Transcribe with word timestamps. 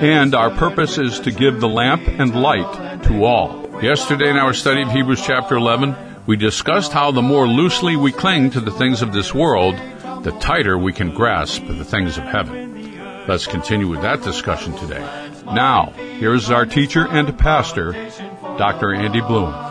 and 0.00 0.34
our 0.34 0.50
purpose 0.50 0.98
is 0.98 1.20
to 1.20 1.30
give 1.30 1.60
the 1.60 1.68
lamp 1.68 2.06
and 2.06 2.34
light 2.34 3.02
to 3.04 3.24
all. 3.24 3.82
Yesterday 3.82 4.28
in 4.28 4.36
our 4.36 4.52
study 4.52 4.82
of 4.82 4.90
Hebrews 4.90 5.22
chapter 5.24 5.56
11, 5.56 5.96
we 6.26 6.36
discussed 6.36 6.92
how 6.92 7.12
the 7.12 7.22
more 7.22 7.46
loosely 7.46 7.96
we 7.96 8.12
cling 8.12 8.50
to 8.50 8.60
the 8.60 8.70
things 8.70 9.00
of 9.00 9.12
this 9.12 9.32
world, 9.32 9.76
the 10.22 10.36
tighter 10.40 10.76
we 10.76 10.92
can 10.92 11.14
grasp 11.14 11.66
the 11.66 11.84
things 11.84 12.18
of 12.18 12.24
heaven. 12.24 13.26
Let's 13.26 13.46
continue 13.46 13.88
with 13.88 14.02
that 14.02 14.22
discussion 14.22 14.76
today. 14.76 15.04
Now, 15.46 15.92
here's 16.18 16.50
our 16.50 16.66
teacher 16.66 17.06
and 17.08 17.36
pastor, 17.38 17.92
Dr. 18.58 18.94
Andy 18.94 19.20
Bloom. 19.20 19.65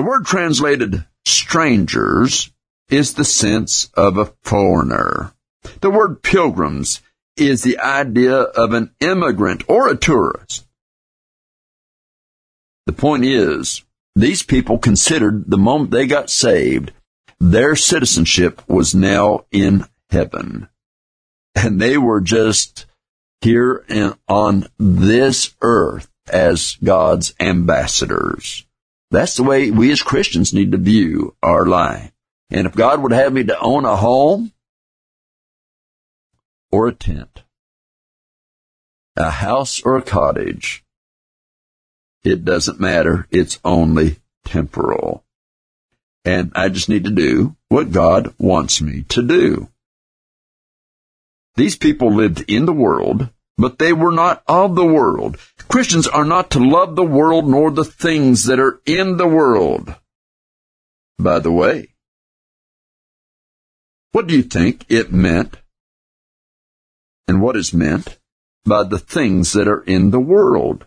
The 0.00 0.06
word 0.06 0.24
translated 0.24 1.04
strangers 1.26 2.50
is 2.88 3.12
the 3.12 3.22
sense 3.22 3.90
of 3.92 4.16
a 4.16 4.32
foreigner. 4.42 5.34
The 5.82 5.90
word 5.90 6.22
pilgrims 6.22 7.02
is 7.36 7.62
the 7.62 7.78
idea 7.78 8.34
of 8.34 8.72
an 8.72 8.94
immigrant 9.00 9.62
or 9.68 9.90
a 9.90 9.98
tourist. 9.98 10.66
The 12.86 12.94
point 12.94 13.26
is, 13.26 13.84
these 14.16 14.42
people 14.42 14.78
considered 14.78 15.50
the 15.50 15.58
moment 15.58 15.90
they 15.90 16.06
got 16.06 16.30
saved, 16.30 16.92
their 17.38 17.76
citizenship 17.76 18.62
was 18.66 18.94
now 18.94 19.44
in 19.52 19.84
heaven. 20.08 20.70
And 21.54 21.78
they 21.78 21.98
were 21.98 22.22
just 22.22 22.86
here 23.42 23.84
in, 23.86 24.14
on 24.26 24.66
this 24.78 25.54
earth 25.60 26.08
as 26.32 26.78
God's 26.82 27.34
ambassadors. 27.38 28.64
That's 29.10 29.36
the 29.36 29.42
way 29.42 29.70
we 29.70 29.90
as 29.90 30.02
Christians 30.02 30.54
need 30.54 30.72
to 30.72 30.78
view 30.78 31.34
our 31.42 31.66
life. 31.66 32.12
And 32.50 32.66
if 32.66 32.74
God 32.74 33.02
would 33.02 33.12
have 33.12 33.32
me 33.32 33.44
to 33.44 33.58
own 33.58 33.84
a 33.84 33.96
home 33.96 34.52
or 36.70 36.88
a 36.88 36.94
tent, 36.94 37.42
a 39.16 39.30
house 39.30 39.82
or 39.82 39.96
a 39.96 40.02
cottage, 40.02 40.84
it 42.22 42.44
doesn't 42.44 42.80
matter. 42.80 43.26
It's 43.30 43.58
only 43.64 44.18
temporal. 44.44 45.24
And 46.24 46.52
I 46.54 46.68
just 46.68 46.88
need 46.88 47.04
to 47.04 47.10
do 47.10 47.56
what 47.68 47.92
God 47.92 48.34
wants 48.38 48.80
me 48.80 49.04
to 49.08 49.22
do. 49.22 49.68
These 51.56 51.76
people 51.76 52.14
lived 52.14 52.44
in 52.48 52.66
the 52.66 52.72
world, 52.72 53.30
but 53.60 53.78
they 53.78 53.92
were 53.92 54.10
not 54.10 54.42
of 54.46 54.74
the 54.74 54.84
world. 54.84 55.36
Christians 55.68 56.08
are 56.08 56.24
not 56.24 56.50
to 56.52 56.58
love 56.58 56.96
the 56.96 57.04
world 57.04 57.46
nor 57.46 57.70
the 57.70 57.84
things 57.84 58.44
that 58.44 58.58
are 58.58 58.80
in 58.86 59.18
the 59.18 59.26
world. 59.26 59.94
By 61.18 61.40
the 61.40 61.52
way, 61.52 61.88
what 64.12 64.26
do 64.26 64.34
you 64.34 64.42
think 64.42 64.86
it 64.88 65.12
meant? 65.12 65.58
And 67.28 67.42
what 67.42 67.54
is 67.54 67.74
meant 67.74 68.18
by 68.64 68.82
the 68.82 68.98
things 68.98 69.52
that 69.52 69.68
are 69.68 69.82
in 69.82 70.10
the 70.10 70.20
world? 70.20 70.86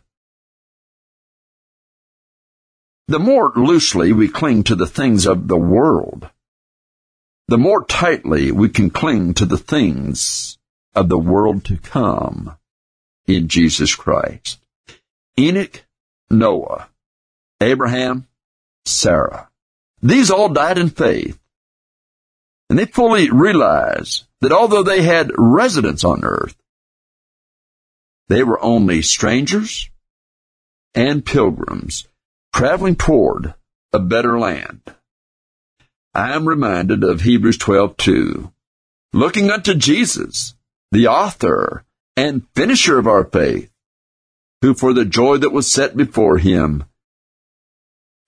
The 3.08 3.20
more 3.20 3.54
loosely 3.56 4.12
we 4.14 4.28
cling 4.28 4.64
to 4.64 4.76
the 4.76 4.88
things 4.88 5.28
of 5.28 5.48
the 5.48 5.58
world, 5.58 6.28
the 7.48 7.60
more 7.60 7.86
tightly 7.86 8.52
we 8.52 8.70
can 8.70 8.90
cling 8.90 9.36
to 9.36 9.46
the 9.46 9.60
things 9.60 10.58
of 10.96 11.10
the 11.10 11.20
world 11.20 11.66
to 11.66 11.78
come 11.78 12.58
in 13.28 13.48
Jesus 13.48 13.96
Christ. 13.96 14.60
Enoch, 15.38 15.84
Noah, 16.30 16.90
Abraham, 17.62 18.28
Sarah. 18.86 19.50
These 20.02 20.30
all 20.30 20.50
died 20.50 20.78
in 20.78 20.90
faith. 20.90 21.40
And 22.70 22.78
they 22.78 22.86
fully 22.86 23.30
realized 23.30 24.26
that 24.42 24.52
although 24.52 24.84
they 24.84 25.02
had 25.02 25.32
residence 25.38 26.04
on 26.04 26.24
earth, 26.24 26.56
they 28.28 28.44
were 28.44 28.62
only 28.64 29.02
strangers 29.02 29.90
and 30.96 31.26
pilgrims 31.26 32.08
traveling 32.54 32.96
toward 32.96 33.54
a 33.92 34.00
better 34.00 34.40
land. 34.40 34.82
I 36.14 36.36
am 36.36 36.48
reminded 36.48 37.04
of 37.04 37.22
Hebrews 37.22 37.58
12:2, 37.58 38.52
looking 39.14 39.50
unto 39.50 39.74
Jesus, 39.74 40.56
the 40.92 41.08
author 41.08 41.86
and 42.16 42.48
finisher 42.56 43.00
of 43.00 43.08
our 43.08 43.26
faith, 43.26 43.72
who 44.62 44.74
for 44.74 44.94
the 44.94 45.06
joy 45.06 45.38
that 45.38 45.52
was 45.52 45.72
set 45.72 45.96
before 45.98 46.38
him 46.38 46.86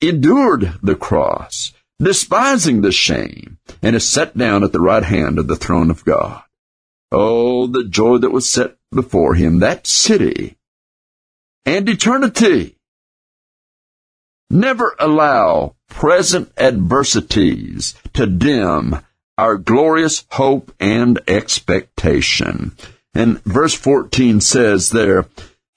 endured 0.02 0.74
the 0.82 0.96
cross, 0.96 1.74
despising 2.00 2.82
the 2.82 2.92
shame, 2.92 3.58
and 3.82 3.96
is 3.96 4.08
set 4.08 4.38
down 4.38 4.64
at 4.64 4.72
the 4.72 4.82
right 4.82 5.04
hand 5.04 5.40
of 5.40 5.48
the 5.48 5.56
throne 5.56 5.90
of 5.90 6.04
God. 6.06 6.42
Oh, 7.12 7.68
the 7.68 7.86
joy 7.86 8.18
that 8.18 8.32
was 8.32 8.50
set 8.50 8.76
before 8.92 9.36
him, 9.36 9.60
that 9.60 9.88
city 9.88 10.58
and 11.66 11.88
eternity. 11.90 12.78
Never 14.50 14.96
allow 15.00 15.76
present 15.90 16.52
adversities 16.58 17.96
to 18.14 18.28
dim 18.28 18.98
our 19.38 19.58
glorious 19.58 20.26
hope 20.32 20.74
and 20.80 21.20
expectation. 21.28 22.76
And 23.16 23.42
verse 23.46 23.74
14 23.74 24.42
says 24.42 24.90
there, 24.90 25.26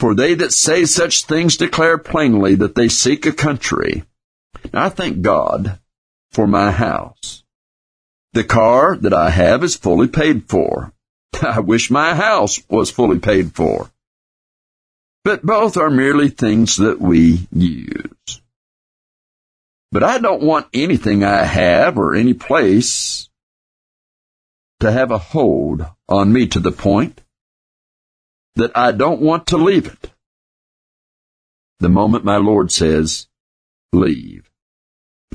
For 0.00 0.14
they 0.14 0.34
that 0.34 0.52
say 0.52 0.84
such 0.84 1.24
things 1.24 1.56
declare 1.56 1.96
plainly 1.96 2.56
that 2.56 2.74
they 2.74 2.88
seek 2.88 3.24
a 3.24 3.32
country. 3.32 4.02
Now, 4.72 4.86
I 4.86 4.88
thank 4.88 5.22
God 5.22 5.78
for 6.32 6.48
my 6.48 6.72
house. 6.72 7.44
The 8.32 8.42
car 8.42 8.96
that 8.96 9.14
I 9.14 9.30
have 9.30 9.62
is 9.62 9.76
fully 9.76 10.08
paid 10.08 10.48
for. 10.48 10.92
I 11.42 11.60
wish 11.60 11.90
my 11.90 12.14
house 12.14 12.60
was 12.68 12.90
fully 12.90 13.20
paid 13.20 13.54
for. 13.54 13.90
But 15.24 15.46
both 15.46 15.76
are 15.76 15.90
merely 15.90 16.30
things 16.30 16.76
that 16.76 17.00
we 17.00 17.46
use. 17.52 18.42
But 19.92 20.02
I 20.02 20.18
don't 20.18 20.42
want 20.42 20.66
anything 20.74 21.22
I 21.22 21.44
have 21.44 21.96
or 21.96 22.14
any 22.14 22.34
place 22.34 23.28
to 24.80 24.90
have 24.90 25.10
a 25.10 25.18
hold 25.18 25.86
on 26.08 26.32
me 26.32 26.46
to 26.48 26.60
the 26.60 26.72
point 26.72 27.20
that 28.58 28.76
I 28.76 28.90
don't 28.90 29.22
want 29.22 29.46
to 29.48 29.56
leave 29.56 29.86
it. 29.86 30.10
The 31.78 31.88
moment 31.88 32.24
my 32.24 32.38
Lord 32.38 32.72
says, 32.72 33.28
leave. 33.92 34.50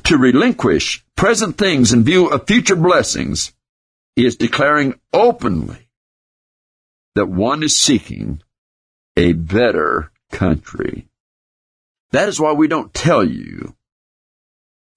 To 0.04 0.18
relinquish 0.18 1.06
present 1.16 1.58
things 1.58 1.94
in 1.94 2.04
view 2.04 2.28
of 2.28 2.46
future 2.46 2.76
blessings 2.76 3.54
is 4.18 4.36
declaring 4.36 5.00
openly 5.14 5.88
that 7.16 7.30
one 7.30 7.64
is 7.64 7.78
seeking 7.78 8.42
a 9.16 9.32
better 9.32 10.12
country. 10.34 11.08
That 12.12 12.28
is 12.28 12.42
why 12.42 12.52
we 12.52 12.68
don't 12.68 12.94
tell 12.94 13.24
you 13.24 13.74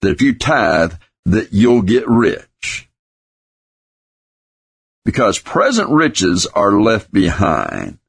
that 0.03 0.10
if 0.10 0.20
you 0.20 0.34
tithe 0.34 0.94
that 1.26 1.53
you'll 1.53 1.82
get 1.82 2.08
rich. 2.08 2.88
Because 5.05 5.38
present 5.38 5.90
riches 5.90 6.46
are 6.46 6.81
left 6.81 7.12
behind. 7.12 8.00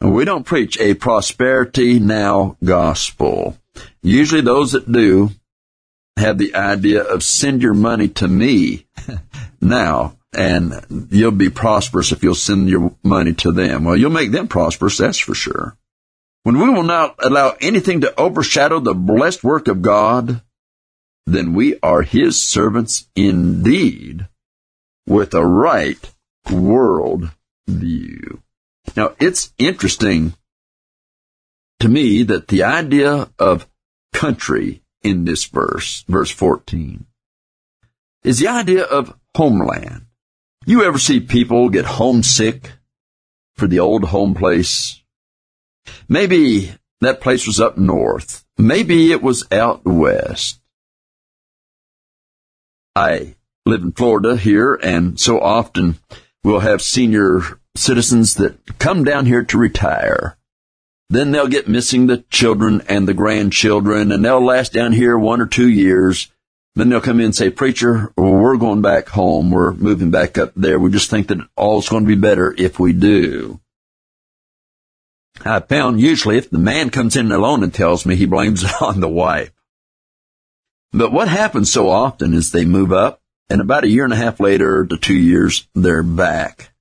We 0.00 0.24
don't 0.24 0.44
preach 0.44 0.78
a 0.78 0.94
prosperity 0.94 1.98
now 1.98 2.56
gospel. 2.62 3.56
Usually 4.02 4.42
those 4.42 4.72
that 4.72 4.90
do 4.90 5.30
have 6.16 6.38
the 6.38 6.54
idea 6.54 7.02
of 7.02 7.22
send 7.22 7.62
your 7.62 7.74
money 7.74 8.08
to 8.08 8.28
me 8.28 8.86
now 9.60 10.16
and 10.36 11.08
you'll 11.10 11.30
be 11.30 11.48
prosperous 11.48 12.12
if 12.12 12.22
you'll 12.22 12.34
send 12.34 12.68
your 12.68 12.94
money 13.02 13.32
to 13.32 13.52
them. 13.52 13.84
Well, 13.84 13.96
you'll 13.96 14.10
make 14.10 14.32
them 14.32 14.48
prosperous, 14.48 14.98
that's 14.98 15.18
for 15.18 15.34
sure. 15.34 15.76
When 16.42 16.60
we 16.60 16.68
will 16.68 16.84
not 16.84 17.16
allow 17.18 17.56
anything 17.60 18.02
to 18.02 18.20
overshadow 18.20 18.78
the 18.80 18.94
blessed 18.94 19.42
work 19.42 19.66
of 19.66 19.82
God, 19.82 20.42
then 21.26 21.54
we 21.54 21.78
are 21.82 22.02
His 22.02 22.40
servants 22.40 23.08
indeed 23.16 24.28
with 25.06 25.34
a 25.34 25.44
right 25.44 25.98
world 26.50 27.30
view. 27.66 28.42
Now, 28.94 29.14
it's 29.18 29.52
interesting 29.58 30.34
to 31.80 31.88
me 31.88 32.22
that 32.22 32.48
the 32.48 32.62
idea 32.62 33.30
of 33.38 33.68
country 34.12 34.82
in 35.02 35.24
this 35.24 35.44
verse, 35.44 36.04
verse 36.08 36.30
14, 36.30 37.06
is 38.24 38.38
the 38.38 38.48
idea 38.48 38.84
of 38.84 39.14
homeland. 39.34 40.06
You 40.64 40.84
ever 40.84 40.98
see 40.98 41.20
people 41.20 41.68
get 41.68 41.84
homesick 41.84 42.72
for 43.54 43.66
the 43.66 43.80
old 43.80 44.04
home 44.04 44.34
place? 44.34 45.02
Maybe 46.08 46.72
that 47.00 47.20
place 47.20 47.46
was 47.46 47.60
up 47.60 47.78
north. 47.78 48.44
Maybe 48.58 49.12
it 49.12 49.22
was 49.22 49.46
out 49.52 49.84
west. 49.84 50.60
I 52.96 53.36
live 53.66 53.82
in 53.82 53.92
Florida 53.92 54.36
here, 54.36 54.74
and 54.74 55.20
so 55.20 55.38
often 55.38 55.98
we'll 56.42 56.60
have 56.60 56.80
senior 56.80 57.60
citizens 57.76 58.34
that 58.34 58.78
come 58.78 59.04
down 59.04 59.26
here 59.26 59.44
to 59.44 59.58
retire. 59.58 60.36
Then 61.08 61.30
they'll 61.30 61.46
get 61.46 61.68
missing 61.68 62.06
the 62.06 62.18
children 62.30 62.82
and 62.88 63.06
the 63.06 63.14
grandchildren, 63.14 64.10
and 64.10 64.24
they'll 64.24 64.44
last 64.44 64.72
down 64.72 64.92
here 64.92 65.16
one 65.16 65.40
or 65.40 65.46
two 65.46 65.68
years. 65.68 66.30
Then 66.74 66.88
they'll 66.88 67.00
come 67.00 67.20
in 67.20 67.26
and 67.26 67.34
say, 67.34 67.48
Preacher, 67.48 68.12
we're 68.16 68.56
going 68.56 68.82
back 68.82 69.08
home. 69.08 69.50
We're 69.50 69.72
moving 69.72 70.10
back 70.10 70.36
up 70.36 70.52
there. 70.56 70.78
We 70.78 70.90
just 70.90 71.08
think 71.08 71.28
that 71.28 71.46
all's 71.56 71.88
going 71.88 72.04
to 72.04 72.08
be 72.08 72.20
better 72.20 72.54
if 72.58 72.78
we 72.78 72.92
do. 72.92 73.60
I 75.44 75.60
found 75.60 76.00
usually 76.00 76.38
if 76.38 76.50
the 76.50 76.58
man 76.58 76.90
comes 76.90 77.16
in 77.16 77.30
alone 77.30 77.62
and 77.62 77.72
tells 77.72 78.04
me, 78.04 78.16
he 78.16 78.26
blames 78.26 78.64
it 78.64 78.82
on 78.82 79.00
the 79.00 79.08
wife. 79.08 79.52
But 80.92 81.12
what 81.12 81.28
happens 81.28 81.70
so 81.70 81.88
often 81.88 82.34
is 82.34 82.50
they 82.50 82.64
move 82.64 82.92
up, 82.92 83.20
and 83.48 83.60
about 83.60 83.84
a 83.84 83.88
year 83.88 84.04
and 84.04 84.12
a 84.12 84.16
half 84.16 84.40
later 84.40 84.86
to 84.86 84.96
two 84.96 85.16
years, 85.16 85.68
they're 85.74 86.02
back. 86.02 86.72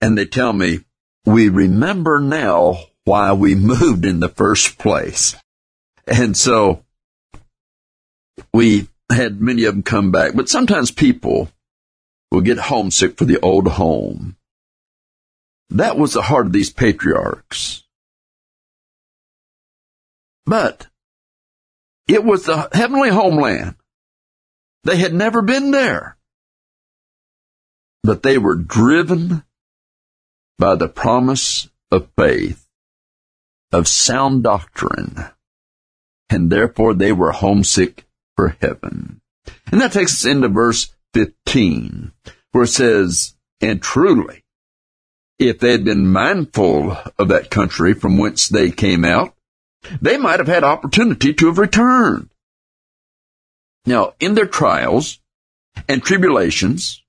And 0.00 0.16
they 0.16 0.26
tell 0.26 0.52
me, 0.52 0.80
we 1.24 1.48
remember 1.48 2.20
now 2.20 2.78
why 3.04 3.32
we 3.32 3.54
moved 3.54 4.04
in 4.04 4.20
the 4.20 4.28
first 4.28 4.78
place. 4.78 5.36
And 6.06 6.36
so 6.36 6.84
we 8.52 8.88
had 9.10 9.40
many 9.40 9.64
of 9.64 9.74
them 9.74 9.82
come 9.82 10.10
back, 10.10 10.34
but 10.34 10.48
sometimes 10.48 10.90
people 10.90 11.48
will 12.30 12.40
get 12.40 12.58
homesick 12.58 13.16
for 13.16 13.24
the 13.24 13.40
old 13.40 13.68
home. 13.68 14.36
That 15.70 15.96
was 15.96 16.12
the 16.12 16.22
heart 16.22 16.46
of 16.46 16.52
these 16.52 16.70
patriarchs. 16.70 17.84
But 20.44 20.86
it 22.06 22.24
was 22.24 22.44
the 22.44 22.68
heavenly 22.72 23.08
homeland. 23.08 23.74
They 24.84 24.96
had 24.96 25.12
never 25.12 25.42
been 25.42 25.72
there. 25.72 26.16
But 28.04 28.22
they 28.22 28.38
were 28.38 28.54
driven 28.54 29.42
by 30.58 30.74
the 30.74 30.88
promise 30.88 31.68
of 31.90 32.08
faith, 32.16 32.66
of 33.72 33.88
sound 33.88 34.42
doctrine, 34.42 35.26
and 36.28 36.50
therefore 36.50 36.94
they 36.94 37.12
were 37.12 37.32
homesick 37.32 38.04
for 38.36 38.56
heaven. 38.60 39.20
And 39.70 39.80
that 39.80 39.92
takes 39.92 40.12
us 40.12 40.24
into 40.24 40.48
verse 40.48 40.94
15, 41.14 42.12
where 42.52 42.64
it 42.64 42.68
says, 42.68 43.34
And 43.60 43.82
truly, 43.82 44.44
if 45.38 45.58
they 45.58 45.72
had 45.72 45.84
been 45.84 46.06
mindful 46.06 46.96
of 47.18 47.28
that 47.28 47.50
country 47.50 47.94
from 47.94 48.18
whence 48.18 48.48
they 48.48 48.70
came 48.70 49.04
out, 49.04 49.34
they 50.00 50.16
might 50.16 50.40
have 50.40 50.48
had 50.48 50.64
opportunity 50.64 51.32
to 51.34 51.46
have 51.46 51.58
returned. 51.58 52.30
Now, 53.84 54.14
in 54.18 54.34
their 54.34 54.46
trials 54.46 55.20
and 55.88 56.02
tribulations, 56.02 57.02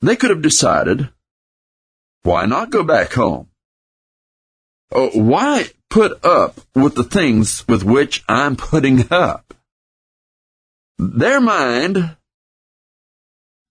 they 0.00 0.16
could 0.16 0.30
have 0.30 0.42
decided, 0.42 1.10
why 2.22 2.46
not 2.46 2.70
go 2.70 2.82
back 2.82 3.12
home? 3.12 3.48
Oh, 4.92 5.10
why 5.10 5.66
put 5.88 6.24
up 6.24 6.60
with 6.74 6.94
the 6.94 7.04
things 7.04 7.66
with 7.68 7.84
which 7.84 8.24
I'm 8.28 8.56
putting 8.56 9.12
up? 9.12 9.54
their 11.00 11.40
mind 11.40 12.16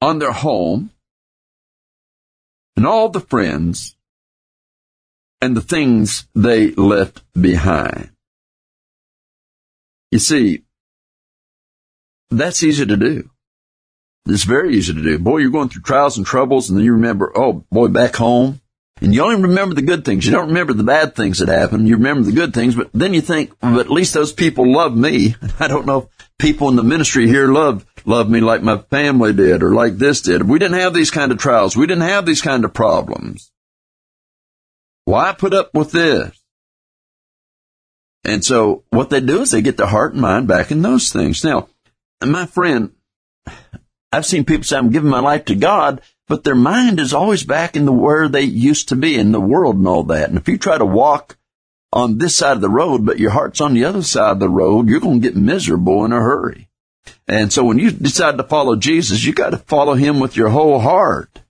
on 0.02 0.18
their 0.18 0.32
home 0.32 0.90
and 2.76 2.88
all 2.88 3.10
the 3.10 3.20
friends 3.20 3.96
and 5.40 5.56
the 5.56 5.62
things 5.62 6.28
they 6.34 6.72
left 6.72 7.22
behind. 7.40 8.10
You 10.12 10.18
see, 10.18 10.64
that's 12.32 12.64
easy 12.64 12.86
to 12.86 12.98
do. 12.98 13.30
It's 14.26 14.44
very 14.44 14.76
easy 14.76 14.94
to 14.94 15.02
do. 15.02 15.18
Boy, 15.20 15.38
you're 15.38 15.52
going 15.52 15.70
through 15.70 15.82
trials 15.82 16.18
and 16.18 16.26
troubles 16.26 16.70
and 16.70 16.78
then 16.78 16.86
you 16.86 16.94
remember, 16.94 17.32
oh 17.36 17.66
boy, 17.72 17.88
back 17.88 18.16
home. 18.16 18.62
And 19.02 19.14
you 19.14 19.24
only 19.24 19.42
remember 19.42 19.76
the 19.76 19.82
good 19.82 20.04
things. 20.04 20.26
You 20.26 20.34
don't 20.34 20.50
remember 20.50 20.74
the 20.74 20.84
bad 20.84 21.16
things 21.16 21.40
that 21.40 21.48
happened. 21.48 21.88
You 21.88 21.96
remember 21.96 22.24
the 22.24 22.34
good 22.34 22.54
things, 22.54 22.76
but 22.76 22.90
then 22.94 23.14
you 23.14 23.22
think, 23.22 23.54
well, 23.62 23.80
at 23.80 23.90
least 23.90 24.14
those 24.14 24.34
people 24.34 24.70
love 24.70 24.96
me. 24.96 25.36
I 25.60 25.68
don't 25.68 25.86
know 25.86 26.00
if 26.00 26.28
people 26.38 26.70
in 26.70 26.76
the 26.76 26.84
ministry 26.84 27.28
here 27.28 27.48
love, 27.48 27.86
love 28.06 28.30
me 28.30 28.42
like 28.42 28.62
my 28.62 28.78
family 28.78 29.32
did 29.32 29.64
or 29.64 29.74
like 29.74 29.98
this 29.98 30.22
did. 30.22 30.48
We 30.48 30.60
didn't 30.60 30.80
have 30.80 30.94
these 30.94 31.12
kind 31.12 31.32
of 31.32 31.38
trials. 31.38 31.78
We 31.78 31.88
didn't 31.88 32.04
have 32.04 32.26
these 32.26 32.42
kind 32.42 32.66
of 32.66 32.74
problems. 32.74 33.52
Why 35.06 35.34
put 35.34 35.54
up 35.54 35.74
with 35.74 35.92
this? 35.92 36.40
And 38.26 38.44
so 38.44 38.84
what 38.90 39.10
they 39.10 39.22
do 39.22 39.42
is 39.42 39.52
they 39.52 39.62
get 39.62 39.78
their 39.78 39.88
heart 39.88 40.14
and 40.14 40.22
mind 40.22 40.48
back 40.48 40.72
in 40.72 40.82
those 40.82 41.12
things. 41.12 41.44
Now, 41.44 41.70
my 42.24 42.46
friend, 42.46 42.92
I've 44.12 44.26
seen 44.26 44.46
people 44.46 44.64
say, 44.64 44.78
I'm 44.78 44.92
giving 44.92 45.10
my 45.10 45.20
life 45.20 45.46
to 45.46 45.56
God, 45.56 46.02
but 46.28 46.44
their 46.44 46.56
mind 46.56 47.00
is 47.00 47.14
always 47.14 47.44
back 47.44 47.76
in 47.76 47.86
the 47.86 47.92
where 47.92 48.28
they 48.28 48.42
used 48.42 48.90
to 48.90 48.96
be 48.96 49.16
in 49.16 49.32
the 49.32 49.40
world 49.40 49.76
and 49.76 49.88
all 49.88 50.04
that. 50.04 50.30
And 50.30 50.38
if 50.38 50.48
you 50.48 50.58
try 50.58 50.78
to 50.78 50.86
walk 50.86 51.38
on 51.92 52.18
this 52.18 52.36
side 52.36 52.56
of 52.56 52.62
the 52.62 52.70
road, 52.70 53.06
but 53.06 53.20
your 53.20 53.32
heart's 53.32 53.62
on 53.62 53.74
the 53.74 53.86
other 53.86 54.04
side 54.04 54.32
of 54.34 54.40
the 54.40 54.50
road, 54.50 54.88
you're 54.88 55.00
going 55.00 55.22
to 55.22 55.28
get 55.28 55.36
miserable 55.36 56.06
in 56.06 56.14
a 56.14 56.20
hurry. 56.20 56.70
And 57.28 57.52
so 57.54 57.64
when 57.64 57.80
you 57.80 57.92
decide 57.92 58.38
to 58.38 58.44
follow 58.44 58.76
Jesus, 58.76 59.24
you 59.24 59.34
got 59.34 59.52
to 59.52 59.58
follow 59.58 59.94
him 59.94 60.20
with 60.20 60.36
your 60.36 60.50
whole 60.50 60.80
heart. 60.80 61.42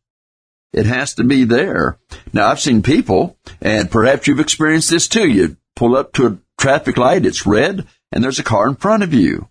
It 0.71 0.85
has 0.85 1.15
to 1.15 1.23
be 1.23 1.45
there. 1.45 1.97
Now 2.31 2.47
I've 2.47 2.59
seen 2.59 2.83
people, 2.83 3.37
and 3.61 3.89
perhaps 3.89 4.27
you've 4.27 4.39
experienced 4.39 4.89
this 4.89 5.07
too. 5.07 5.27
You 5.27 5.57
pull 5.75 5.95
up 5.95 6.13
to 6.13 6.27
a 6.27 6.37
traffic 6.59 6.97
light, 6.97 7.25
it's 7.25 7.45
red, 7.45 7.87
and 8.11 8.23
there's 8.23 8.39
a 8.39 8.43
car 8.43 8.67
in 8.67 8.75
front 8.75 9.03
of 9.03 9.13
you. 9.13 9.47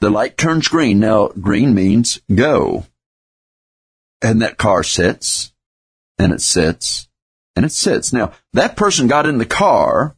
The 0.00 0.10
light 0.10 0.36
turns 0.36 0.68
green. 0.68 1.00
Now 1.00 1.28
green 1.28 1.74
means 1.74 2.20
go. 2.32 2.86
And 4.22 4.42
that 4.42 4.56
car 4.56 4.82
sits, 4.82 5.52
and 6.18 6.32
it 6.32 6.40
sits, 6.40 7.08
and 7.56 7.64
it 7.64 7.72
sits. 7.72 8.12
Now, 8.12 8.32
that 8.54 8.76
person 8.76 9.06
got 9.06 9.26
in 9.26 9.38
the 9.38 9.46
car 9.46 10.16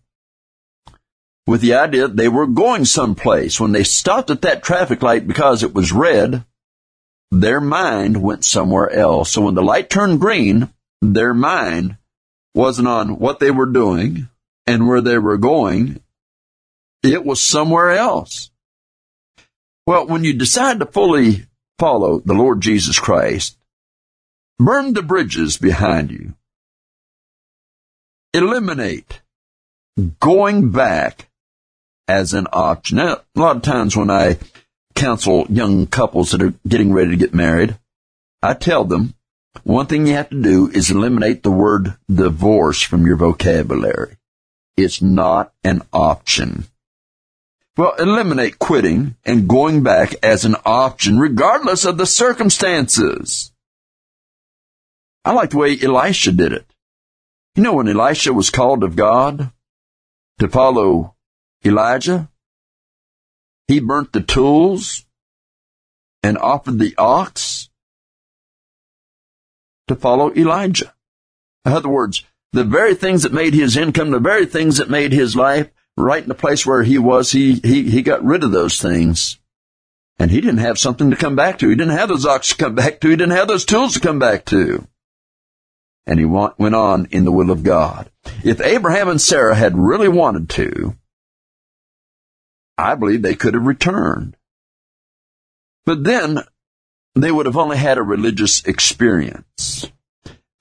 with 1.46 1.61
the 1.61 1.75
idea 1.75 2.08
that 2.08 2.17
they 2.17 2.28
were 2.28 2.46
going 2.46 2.84
someplace. 2.84 3.61
When 3.61 3.73
they 3.73 3.84
stopped 3.84 4.31
at 4.31 4.43
that 4.43 4.62
traffic 4.62 5.02
light 5.02 5.26
because 5.26 5.62
it 5.62 5.75
was 5.75 5.92
red, 5.92 6.45
their 7.30 7.61
mind 7.61 8.23
went 8.23 8.45
somewhere 8.45 8.90
else. 8.90 9.33
So 9.33 9.42
when 9.42 9.54
the 9.54 9.62
light 9.62 9.90
turned 9.90 10.21
green, 10.21 10.71
their 11.02 11.35
mind 11.35 11.97
wasn't 12.54 12.88
on 12.88 13.18
what 13.18 13.38
they 13.38 13.50
were 13.50 13.66
doing 13.66 14.28
and 14.66 14.88
where 14.88 15.00
they 15.00 15.18
were 15.18 15.37
going. 15.37 16.00
It 17.02 17.25
was 17.25 17.40
somewhere 17.40 17.90
else. 17.90 18.50
Well, 19.87 20.07
when 20.07 20.25
you 20.25 20.33
decide 20.33 20.81
to 20.81 20.87
fully 20.87 21.47
follow 21.78 22.21
the 22.21 22.35
Lord 22.35 22.61
Jesus 22.61 22.99
Christ, 22.99 23.57
Burn 24.59 24.95
the 24.95 25.02
bridges 25.02 25.59
behind 25.59 26.11
you. 26.11 26.35
Eliminate 28.33 29.21
going 30.19 30.71
back 30.71 31.28
as 32.09 32.33
an 32.33 32.47
option. 32.52 32.97
Now, 32.97 33.21
a 33.37 33.40
lot 33.40 33.57
of 33.57 33.62
times 33.62 33.97
when 33.97 34.11
I 34.11 34.38
counsel 34.95 35.47
young 35.50 35.87
couples 35.87 36.31
that 36.31 36.43
are 36.43 36.55
getting 36.66 36.93
ready 36.93 37.11
to 37.11 37.16
get 37.16 37.35
married, 37.35 37.78
I 38.43 38.55
tell 38.55 38.85
them 38.85 39.14
one 39.64 39.87
thing 39.87 40.07
you 40.07 40.14
have 40.14 40.31
to 40.31 40.43
do 40.43 40.71
is 40.71 40.90
eliminate 40.90 41.43
the 41.43 41.50
word 41.50 41.97
divorce 42.11 42.81
from 42.81 43.07
your 43.07 43.16
vocabulary. 43.16 44.16
It's 44.76 45.02
not 45.02 45.52
an 45.64 45.83
option. 45.93 46.64
Well, 47.76 47.95
eliminate 47.99 48.59
quitting 48.59 49.16
and 49.25 49.49
going 49.49 49.83
back 49.83 50.14
as 50.23 50.45
an 50.45 50.56
option 50.64 51.18
regardless 51.18 51.85
of 51.85 51.99
the 51.99 52.06
circumstances. 52.06 53.52
I 55.26 55.33
like 55.33 55.50
the 55.50 55.59
way 55.59 55.78
Elisha 55.78 56.33
did 56.33 56.52
it. 56.52 56.66
You 57.54 57.62
know, 57.62 57.75
when 57.75 57.88
Elisha 57.88 58.33
was 58.33 58.49
called 58.49 58.83
of 58.83 58.97
God 58.97 59.52
to 60.38 60.49
follow 60.49 61.16
Elijah, 61.64 62.30
he 63.68 63.80
burnt 63.80 64.12
the 64.12 64.23
tools 64.23 65.04
and 66.23 66.38
offered 66.38 66.78
the 66.78 66.95
ox 66.97 67.68
to 69.88 69.97
follow 69.97 70.33
Elijah. 70.35 70.95
In 71.66 71.73
other 71.73 71.88
words, 71.88 72.25
the 72.52 72.64
very 72.64 72.95
things 72.95 73.23
that 73.23 73.33
made 73.33 73.52
his 73.52 73.76
income, 73.76 74.12
the 74.12 74.18
very 74.18 74.47
things 74.47 74.78
that 74.78 74.88
made 74.88 75.12
his 75.12 75.37
life 75.37 75.71
right 75.97 76.23
in 76.23 76.29
the 76.29 76.35
place 76.35 76.67
where 76.67 76.83
he 76.83 76.99
was, 76.99 77.33
he, 77.33 77.55
he, 77.55 77.91
he 77.91 78.03
got 78.03 78.25
rid 78.25 78.45
of 78.45 78.53
those 78.53 78.81
things. 78.81 79.38
And 80.19 80.31
he 80.31 80.41
didn't 80.41 80.59
have 80.59 80.79
something 80.79 81.11
to 81.11 81.17
come 81.17 81.37
back 81.37 81.59
to. 81.59 81.69
He 81.69 81.75
didn't 81.75 81.97
have 81.97 82.09
those 82.09 82.25
ox 82.25 82.49
to 82.49 82.57
come 82.57 82.75
back 82.75 83.00
to. 83.00 83.11
He 83.11 83.17
didn't 83.17 83.37
have 83.37 83.49
those 83.49 83.67
tools 83.67 83.95
to 83.95 84.00
come 84.00 84.19
back 84.19 84.47
to 84.47 84.87
and 86.07 86.21
he 86.21 86.25
went 86.25 86.75
on 86.75 87.07
in 87.11 87.25
the 87.25 87.33
will 87.33 87.50
of 87.50 87.65
God. 87.65 88.11
If 88.45 88.61
Abraham 88.61 89.09
and 89.09 89.21
Sarah 89.21 89.57
had 89.57 89.76
really 89.76 90.09
wanted 90.09 90.49
to, 90.50 90.97
I 92.79 92.95
believe 92.95 93.23
they 93.23 93.35
could 93.35 93.55
have 93.55 93.67
returned. 93.67 94.37
But 95.85 96.05
then 96.05 96.41
they 97.15 97.33
would 97.33 97.47
have 97.47 97.57
only 97.57 97.76
had 97.76 97.99
a 97.99 98.03
religious 98.03 98.65
experience 98.65 99.91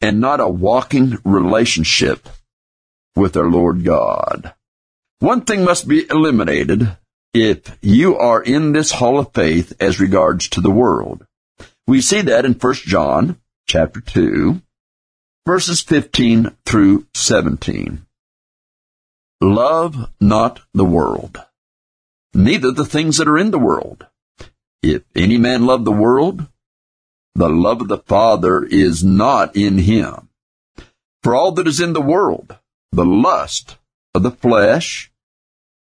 and 0.01 0.19
not 0.19 0.39
a 0.39 0.49
walking 0.49 1.17
relationship 1.23 2.27
with 3.15 3.33
their 3.33 3.49
Lord 3.49 3.83
God. 3.83 4.53
One 5.19 5.41
thing 5.41 5.63
must 5.63 5.87
be 5.87 6.05
eliminated 6.09 6.97
if 7.33 7.77
you 7.81 8.17
are 8.17 8.41
in 8.41 8.73
this 8.73 8.91
hall 8.91 9.17
of 9.17 9.33
faith 9.33 9.73
as 9.79 9.99
regards 9.99 10.49
to 10.49 10.61
the 10.61 10.71
world. 10.71 11.25
We 11.87 12.01
see 12.01 12.21
that 12.21 12.45
in 12.45 12.53
1 12.53 12.73
John 12.73 13.39
chapter 13.67 14.01
2, 14.01 14.61
verses 15.45 15.81
15 15.81 16.55
through 16.65 17.07
17. 17.13 18.05
Love 19.41 20.09
not 20.19 20.61
the 20.73 20.85
world, 20.85 21.37
neither 22.33 22.71
the 22.71 22.85
things 22.85 23.17
that 23.17 23.27
are 23.27 23.37
in 23.37 23.51
the 23.51 23.59
world. 23.59 24.05
If 24.83 25.03
any 25.15 25.37
man 25.37 25.65
love 25.65 25.85
the 25.85 25.91
world, 25.91 26.47
the 27.35 27.49
love 27.49 27.81
of 27.81 27.87
the 27.87 27.99
Father 27.99 28.63
is 28.63 29.03
not 29.03 29.55
in 29.55 29.77
him. 29.77 30.29
For 31.23 31.35
all 31.35 31.51
that 31.53 31.67
is 31.67 31.79
in 31.79 31.93
the 31.93 32.01
world, 32.01 32.57
the 32.91 33.05
lust 33.05 33.77
of 34.15 34.23
the 34.23 34.31
flesh, 34.31 35.11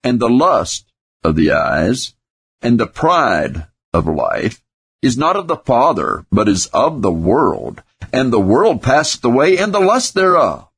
and 0.03 0.19
the 0.19 0.29
lust 0.29 0.91
of 1.23 1.35
the 1.35 1.51
eyes, 1.51 2.15
and 2.61 2.79
the 2.79 2.87
pride 2.87 3.67
of 3.93 4.07
life, 4.07 4.63
is 5.01 5.17
not 5.17 5.35
of 5.35 5.47
the 5.47 5.57
Father, 5.57 6.25
but 6.31 6.47
is 6.47 6.67
of 6.67 7.01
the 7.01 7.11
world. 7.11 7.83
And 8.13 8.31
the 8.31 8.39
world 8.39 8.81
passeth 8.81 9.23
away, 9.25 9.57
and 9.57 9.73
the 9.73 9.81
lust 9.81 10.13
thereof. 10.13 10.69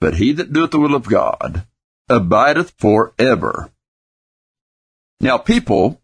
But 0.00 0.14
he 0.14 0.32
that 0.32 0.52
doeth 0.52 0.70
the 0.70 0.78
will 0.78 0.94
of 0.94 1.08
God 1.08 1.66
abideth 2.08 2.70
for 2.78 3.12
ever. 3.18 3.72
Now 5.20 5.38
people 5.38 6.00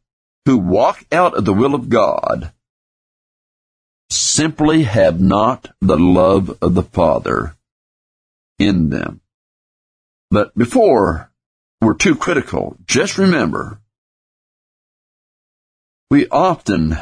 who 0.46 0.58
walk 0.58 1.06
out 1.12 1.34
of 1.34 1.44
the 1.44 1.54
will 1.54 1.76
of 1.76 1.88
God 1.88 2.52
simply 4.10 4.82
have 4.82 5.20
not 5.20 5.70
the 5.80 5.96
love 5.96 6.58
of 6.60 6.74
the 6.74 6.82
Father 6.82 7.56
in 8.58 8.90
them. 8.90 9.20
But 10.34 10.52
before 10.58 11.30
we're 11.80 11.94
too 11.94 12.16
critical, 12.16 12.76
just 12.86 13.18
remember, 13.18 13.78
we 16.10 16.26
often 16.26 16.98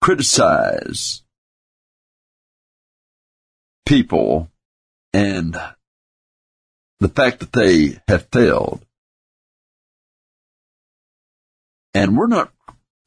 criticize 0.00 1.24
people 3.84 4.48
and 5.12 5.56
the 7.00 7.08
fact 7.08 7.40
that 7.40 7.52
they 7.52 8.00
have 8.06 8.28
failed. 8.30 8.86
And 11.94 12.16
we're 12.16 12.28
not 12.28 12.52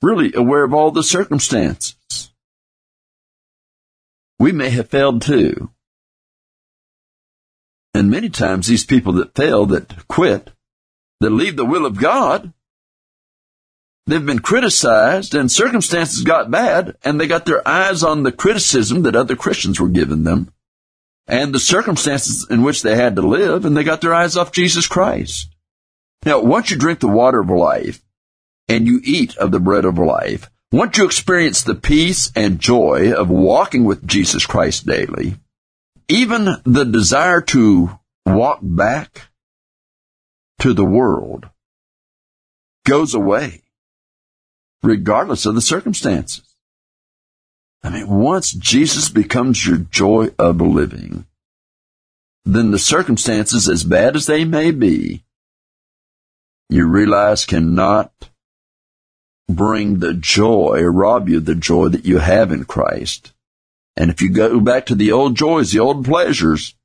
really 0.01 0.33
aware 0.33 0.65
of 0.65 0.73
all 0.73 0.91
the 0.91 1.01
circumstances. 1.01 1.95
We 4.37 4.51
may 4.51 4.69
have 4.71 4.89
failed 4.89 5.21
too. 5.21 5.71
And 7.97 8.11
many 8.11 8.29
times 8.29 8.67
these 8.67 8.85
people 8.85 9.13
that 9.13 9.33
fail, 9.33 9.65
that 9.65 10.07
quit, 10.07 10.51
that 11.19 11.31
leave 11.31 11.57
the 11.57 11.65
will 11.65 11.83
of 11.83 11.99
God, 11.99 12.53
they've 14.05 14.23
been 14.23 14.37
criticized 14.37 15.33
and 15.33 15.51
circumstances 15.51 16.21
got 16.21 16.51
bad 16.51 16.95
and 17.03 17.19
they 17.19 17.25
got 17.25 17.47
their 17.47 17.67
eyes 17.67 18.03
on 18.03 18.21
the 18.21 18.31
criticism 18.31 19.01
that 19.01 19.15
other 19.15 19.35
Christians 19.35 19.79
were 19.79 19.89
giving 19.89 20.25
them 20.25 20.53
and 21.25 21.55
the 21.55 21.59
circumstances 21.59 22.45
in 22.51 22.61
which 22.61 22.83
they 22.83 22.95
had 22.95 23.15
to 23.15 23.23
live 23.23 23.65
and 23.65 23.75
they 23.75 23.83
got 23.83 24.01
their 24.01 24.13
eyes 24.13 24.37
off 24.37 24.51
Jesus 24.51 24.85
Christ. 24.85 25.49
Now, 26.23 26.39
once 26.43 26.69
you 26.69 26.77
drink 26.77 26.99
the 26.99 27.07
water 27.07 27.39
of 27.39 27.49
life 27.49 28.03
and 28.69 28.85
you 28.85 29.01
eat 29.03 29.35
of 29.37 29.49
the 29.49 29.59
bread 29.59 29.85
of 29.85 29.97
life, 29.97 30.51
once 30.71 30.99
you 30.99 31.05
experience 31.05 31.63
the 31.63 31.73
peace 31.73 32.31
and 32.35 32.59
joy 32.59 33.11
of 33.11 33.31
walking 33.31 33.85
with 33.85 34.05
Jesus 34.05 34.45
Christ 34.45 34.85
daily, 34.85 35.37
even 36.09 36.45
the 36.63 36.85
desire 36.85 37.41
to 37.41 37.99
walk 38.25 38.59
back 38.61 39.29
to 40.59 40.73
the 40.73 40.85
world 40.85 41.49
goes 42.85 43.13
away, 43.13 43.61
regardless 44.81 45.45
of 45.45 45.55
the 45.55 45.61
circumstances. 45.61 46.43
I 47.83 47.89
mean, 47.89 48.07
once 48.07 48.51
Jesus 48.51 49.09
becomes 49.09 49.65
your 49.65 49.77
joy 49.77 50.29
of 50.39 50.61
living, 50.61 51.25
then 52.45 52.71
the 52.71 52.79
circumstances, 52.79 53.67
as 53.67 53.83
bad 53.83 54.15
as 54.15 54.25
they 54.25 54.45
may 54.45 54.71
be, 54.71 55.23
you 56.69 56.87
realize 56.87 57.45
cannot 57.45 58.11
bring 59.49 59.99
the 59.99 60.13
joy, 60.13 60.81
rob 60.83 61.29
you 61.29 61.39
the 61.39 61.55
joy 61.55 61.89
that 61.89 62.05
you 62.05 62.17
have 62.17 62.51
in 62.51 62.65
Christ. 62.65 63.33
And 63.97 64.11
if 64.11 64.21
you 64.21 64.29
go 64.29 64.59
back 64.59 64.85
to 64.85 64.95
the 64.95 65.11
old 65.11 65.35
joys, 65.35 65.71
the 65.71 65.79
old 65.79 66.05
pleasures, 66.05 66.75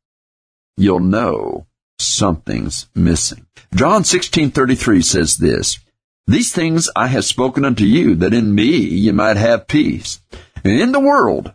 you'll 0.78 1.00
know 1.00 1.66
something's 1.98 2.88
missing. 2.94 3.46
John 3.74 4.02
16:33 4.02 5.02
says 5.02 5.36
this, 5.36 5.78
These 6.26 6.52
things 6.52 6.88
I 6.96 7.08
have 7.08 7.26
spoken 7.26 7.66
unto 7.66 7.84
you, 7.84 8.14
that 8.16 8.32
in 8.32 8.54
me 8.54 8.76
ye 8.76 9.12
might 9.12 9.36
have 9.36 9.68
peace. 9.68 10.22
And 10.64 10.80
in 10.80 10.92
the 10.92 11.00
world 11.00 11.54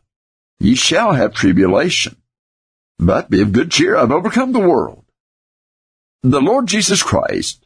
ye 0.60 0.76
shall 0.76 1.14
have 1.14 1.34
tribulation. 1.34 2.18
But 3.00 3.32
be 3.32 3.42
of 3.42 3.52
good 3.52 3.72
cheer, 3.72 3.96
I've 3.96 4.12
overcome 4.12 4.52
the 4.52 4.60
world. 4.60 5.06
The 6.22 6.42
Lord 6.42 6.68
Jesus 6.68 7.02
Christ, 7.02 7.66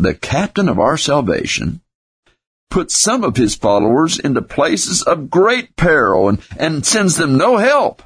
the 0.00 0.14
captain 0.14 0.68
of 0.68 0.80
our 0.80 0.96
salvation, 0.96 1.81
put 2.72 2.90
some 2.90 3.22
of 3.22 3.36
his 3.36 3.54
followers 3.54 4.18
into 4.18 4.40
places 4.40 5.02
of 5.02 5.28
great 5.28 5.76
peril 5.76 6.30
and, 6.30 6.40
and 6.56 6.86
sends 6.86 7.16
them 7.16 7.36
no 7.36 7.58
help, 7.58 8.02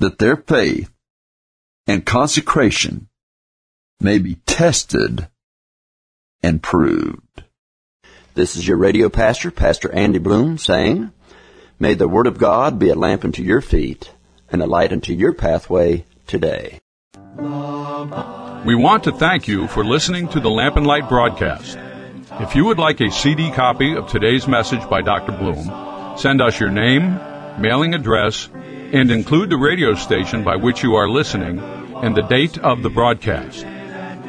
that 0.00 0.18
their 0.18 0.36
faith 0.36 0.90
and 1.86 2.04
consecration 2.04 3.08
may 4.00 4.18
be 4.18 4.34
tested 4.44 5.28
and 6.42 6.60
proved. 6.60 7.44
This 8.34 8.56
is 8.56 8.66
your 8.66 8.76
radio 8.76 9.08
pastor, 9.08 9.52
Pastor 9.52 9.92
Andy 9.92 10.18
Bloom, 10.18 10.58
saying, 10.58 11.12
May 11.78 11.94
the 11.94 12.08
Word 12.08 12.26
of 12.26 12.38
God 12.38 12.76
be 12.76 12.88
a 12.88 12.96
lamp 12.96 13.24
unto 13.24 13.42
your 13.42 13.60
feet 13.60 14.10
and 14.50 14.60
a 14.60 14.66
light 14.66 14.92
unto 14.92 15.12
your 15.12 15.32
pathway 15.32 16.04
today. 16.26 16.80
We 17.36 18.74
want 18.74 19.04
to 19.04 19.12
thank 19.12 19.46
you 19.46 19.68
for 19.68 19.84
listening 19.84 20.26
to 20.30 20.40
the 20.40 20.50
Lamp 20.50 20.76
and 20.76 20.86
Light 20.88 21.08
broadcast. 21.08 21.78
If 22.38 22.54
you 22.54 22.64
would 22.66 22.78
like 22.78 23.00
a 23.00 23.10
CD 23.10 23.50
copy 23.50 23.96
of 23.96 24.06
today's 24.06 24.46
message 24.46 24.88
by 24.88 25.02
Dr. 25.02 25.32
Bloom, 25.32 26.16
send 26.16 26.40
us 26.40 26.60
your 26.60 26.70
name, 26.70 27.18
mailing 27.58 27.92
address, 27.92 28.48
and 28.54 29.10
include 29.10 29.50
the 29.50 29.56
radio 29.56 29.94
station 29.94 30.44
by 30.44 30.54
which 30.54 30.84
you 30.84 30.94
are 30.94 31.08
listening 31.08 31.58
and 32.02 32.16
the 32.16 32.22
date 32.22 32.56
of 32.58 32.82
the 32.82 32.88
broadcast. 32.88 33.66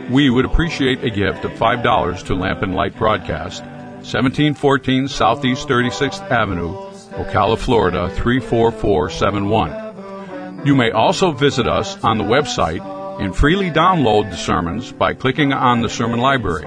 We 0.09 0.31
would 0.31 0.45
appreciate 0.45 1.03
a 1.03 1.11
gift 1.11 1.45
of 1.45 1.51
$5 1.51 2.25
to 2.25 2.33
Lamp 2.33 2.63
and 2.63 2.73
Light 2.73 2.97
Broadcast, 2.97 3.61
1714 3.61 5.07
Southeast 5.07 5.67
36th 5.67 6.27
Avenue, 6.31 6.73
Ocala, 7.11 7.57
Florida 7.57 8.09
34471. 8.15 10.65
You 10.65 10.75
may 10.75 10.89
also 10.89 11.31
visit 11.31 11.67
us 11.67 12.03
on 12.03 12.17
the 12.17 12.23
website 12.23 12.81
and 13.21 13.35
freely 13.35 13.69
download 13.69 14.31
the 14.31 14.37
sermons 14.37 14.91
by 14.91 15.13
clicking 15.13 15.53
on 15.53 15.81
the 15.81 15.89
sermon 15.89 16.19
library. 16.19 16.65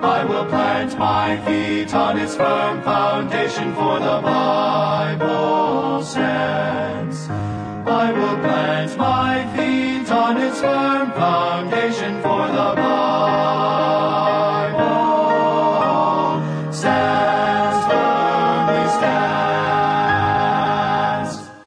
I 0.02 0.24
will 0.24 0.46
plant 0.46 0.98
my 0.98 1.36
feet 1.44 1.92
on 1.92 2.18
its 2.18 2.34
firm 2.34 2.80
foundation, 2.80 3.74
for 3.74 4.00
the 4.00 4.22
Bible 4.22 6.02
stands. 6.02 7.28
I 7.28 8.12
will 8.12 8.38
plant 8.38 8.96
my 8.96 9.44
feet 9.54 10.10
on 10.10 10.38
its 10.38 10.58
firm 10.58 11.12
foundation, 11.12 12.22
for 12.22 12.46
the 12.46 12.72
Bible 12.76 13.61